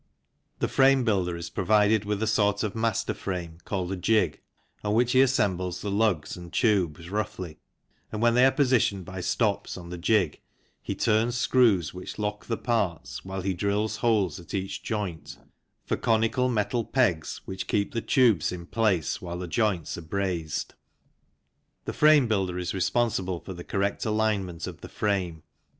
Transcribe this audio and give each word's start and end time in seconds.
The 0.57 0.67
frame 0.67 1.03
builder 1.03 1.37
is 1.37 1.51
provided 1.51 2.05
with 2.05 2.23
a 2.23 2.25
sort 2.25 2.63
of 2.63 2.73
master 2.73 3.13
frame, 3.13 3.59
called 3.65 3.91
a 3.91 3.95
jig, 3.95 4.41
on 4.83 4.95
which 4.95 5.11
he 5.11 5.21
assembles 5.21 5.81
the 5.81 5.91
lugs 5.91 6.35
and 6.35 6.51
tubes 6.51 7.11
roughly, 7.11 7.59
and 8.11 8.19
when 8.19 8.33
they 8.33 8.43
are 8.47 8.51
positioned 8.51 9.05
by 9.05 9.21
stops 9.21 9.77
on 9.77 9.91
the 9.91 9.99
jig 9.99 10.41
he 10.81 10.93
36 10.95 11.05
THE 11.05 11.09
CYCLE 11.11 11.21
INDUSTRY 11.21 11.25
turns 11.25 11.37
screws 11.37 11.93
which 11.93 12.17
lock 12.17 12.47
the 12.47 12.57
parts 12.57 13.23
while 13.23 13.41
he 13.43 13.53
drills 13.53 13.97
holes 13.97 14.39
at 14.39 14.55
each 14.55 14.81
joint 14.81 15.37
for 15.85 15.97
conical 15.97 16.49
metal 16.49 16.83
pegs 16.83 17.41
which 17.45 17.67
keep 17.67 17.93
the 17.93 18.01
tubes 18.01 18.51
in 18.51 18.65
place 18.65 19.21
while 19.21 19.37
the 19.37 19.47
joints 19.47 19.99
are 19.99 20.01
brazed. 20.01 20.73
The 21.85 21.93
frame 21.93 22.27
builder 22.27 22.57
is 22.57 22.73
responsible 22.73 23.39
for 23.39 23.53
the 23.53 23.63
correct 23.63 24.03
alignment 24.07 24.65
of 24.65 24.81
the 24.81 24.89
frame. 24.89 25.43